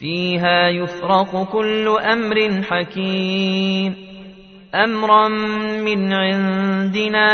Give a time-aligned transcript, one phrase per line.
[0.00, 3.96] فيها يفرق كل أمر حكيم.
[4.74, 5.28] أمرا
[5.78, 7.30] من عندنا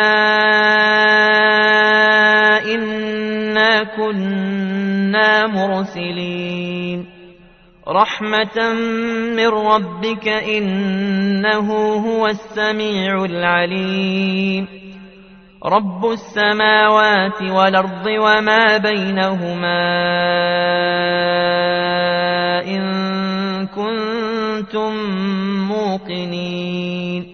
[2.74, 7.06] إنا كنا مرسلين.
[7.88, 8.72] رحمة
[9.36, 14.66] من ربك إنه هو السميع العليم.
[15.66, 19.80] رب السماوات والأرض وما بينهما
[22.60, 24.92] إن كنتم
[25.69, 27.27] موقنين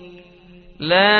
[0.81, 1.17] لا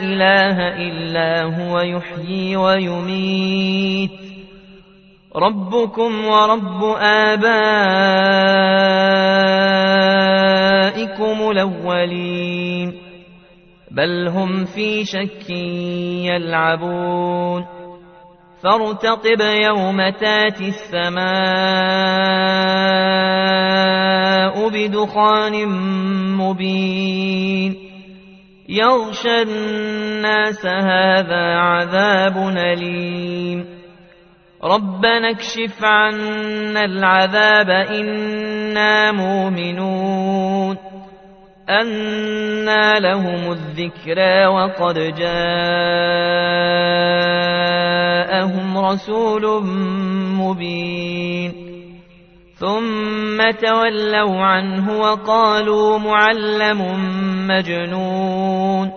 [0.00, 4.10] إله إلا هو يحيي ويميت
[5.36, 7.46] ربكم ورب آبائكم
[11.50, 12.92] الأولين
[13.90, 15.50] بل هم في شك
[16.30, 17.66] يلعبون
[18.66, 21.26] فارتقب يوم تاتي السماء
[24.68, 25.66] بدخان
[26.36, 27.76] مبين.
[28.68, 33.66] يغشى الناس هذا عذاب أليم.
[34.64, 40.76] ربنا اكشف عنا العذاب إنا مؤمنون.
[41.70, 45.38] أنى لهم الذكرى وقد جاءهم
[48.78, 49.64] رسول
[50.38, 51.52] مبين.
[52.54, 56.80] ثم تولوا عنه وقالوا معلم
[57.48, 58.92] مجنون.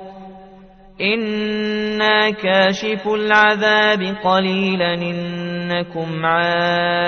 [1.02, 7.00] إنا كاشف العذاب قليلا إنكم عائدون.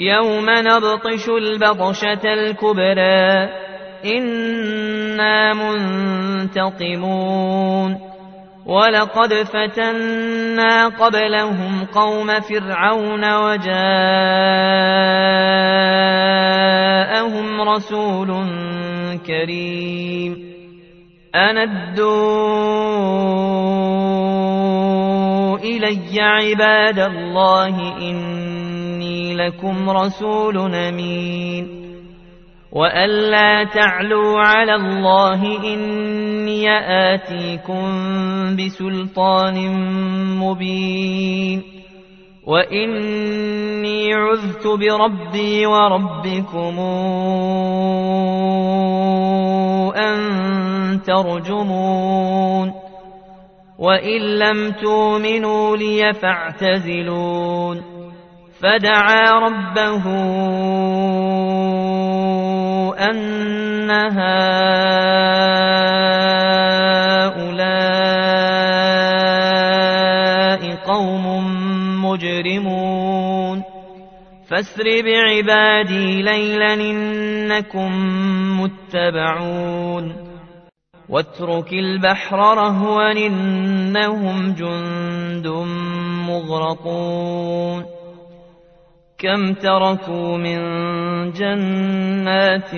[0.00, 3.48] يوم نبطش البطشة الكبرى.
[4.04, 5.52] إنا
[6.74, 7.98] منتقمون.
[8.66, 13.80] ولقد فتنا قبلهم قوم فرعون وجاءهم
[17.60, 18.46] رسول
[19.26, 20.50] كريم.
[21.34, 22.38] أندوا
[25.58, 28.59] إلي عباد الله إني
[29.46, 31.90] لكم رسول أمين.
[32.72, 35.42] وألا تعلوا على الله
[35.74, 36.70] إني
[37.14, 37.82] آتيكم
[38.56, 39.56] بسلطان
[40.38, 41.62] مبين.
[42.46, 46.78] وإني عذت بربي وربكم
[49.96, 52.72] أن ترجمون.
[53.78, 57.99] وإن لم تؤمنوا لي فاعتزلون.
[58.62, 60.04] فدعا ربه
[63.10, 64.20] أن هؤلاء
[70.74, 71.24] قوم
[72.04, 73.62] مجرمون.
[74.50, 77.90] فاسر بعبادي ليلا إنكم
[78.60, 80.12] متبعون.
[81.08, 85.46] واترك البحر رهوا إنهم جند
[86.28, 87.99] مغرقون.
[89.20, 90.60] كم تركوا من
[91.32, 92.74] جنات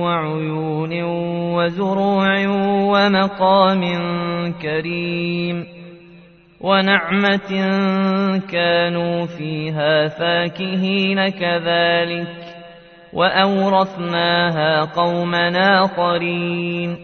[0.00, 1.02] وعيون
[1.54, 2.48] وزروع
[2.90, 3.82] ومقام
[4.62, 5.66] كريم
[6.60, 7.50] ونعمة
[8.50, 12.36] كانوا فيها فاكهين كذلك
[13.12, 16.96] وأورثناها قومنا آخرين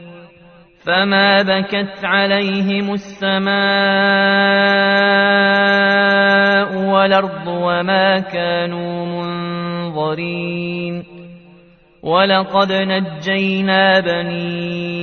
[0.86, 4.52] فما بكت عليهم السماء
[7.02, 11.04] والأرض وما كانوا منظرين
[12.02, 15.02] ولقد نجينا بني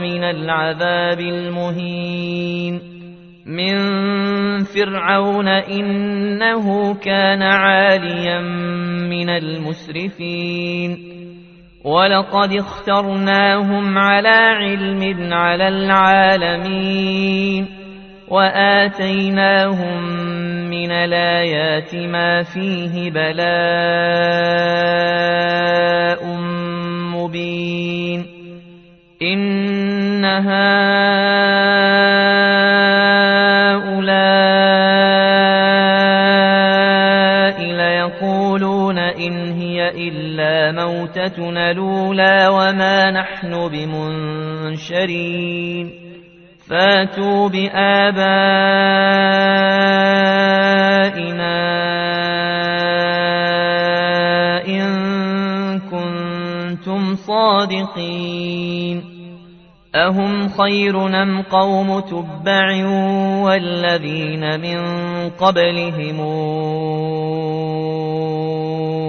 [0.01, 2.81] من العذاب المهين
[3.45, 3.75] من
[4.63, 8.41] فرعون إنه كان عاليا
[9.09, 11.15] من المسرفين
[11.85, 17.67] ولقد اخترناهم على علم على العالمين
[18.27, 20.03] وآتيناهم
[20.69, 23.45] من الآيات ما فيه بلاء
[27.13, 28.25] مبين
[29.21, 30.25] إن إن
[40.75, 45.25] موتتنا الأولى وما نحن بمنشرين.
[46.69, 48.25] فاتوا بآبائنا
[54.67, 59.15] إن كنتم صادقين.
[59.95, 62.85] أهم خير نم قوم تبع
[63.43, 64.79] والذين من
[65.29, 66.19] قبلهم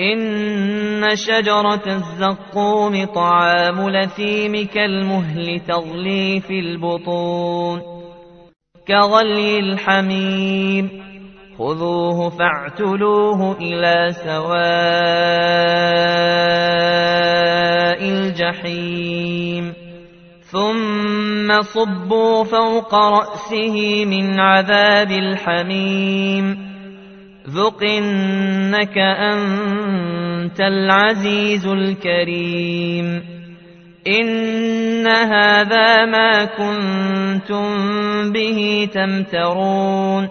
[0.00, 7.82] إن شجرة الزقوم طعام لثيم كالمهل تغلي في البطون
[8.88, 10.90] كغلي الحميم
[11.58, 14.70] خذوه فاعتلوه إلى سواء
[18.02, 19.72] الجحيم
[20.42, 26.69] ثم صبوا فوق رأسه من عذاب الحميم
[27.48, 33.22] ذق إنك أنت العزيز الكريم
[34.06, 37.68] إن هذا ما كنتم
[38.32, 40.28] به تمترون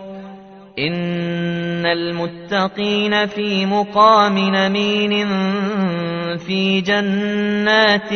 [0.80, 5.28] إن المتقين في مقام نمين
[6.38, 8.14] في جنات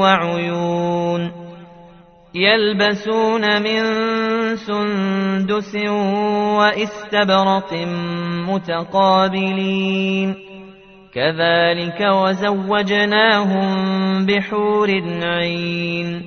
[0.00, 1.32] وعيون
[2.34, 3.82] يلبسون من
[4.56, 5.76] سندس
[6.58, 7.74] وإستبرق
[8.48, 10.34] متقابلين.
[11.14, 13.66] كذلك وزوجناهم
[14.26, 14.90] بحور
[15.22, 16.22] عين.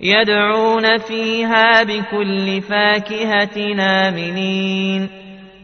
[0.00, 5.08] يدعون فيها بكل فاكهة آمنين.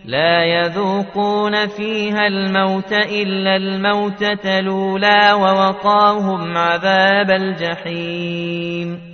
[0.04, 9.13] لا يذوقون فيها الموت إلا الموتة الأولى ووقاهم عذاب الجحيم.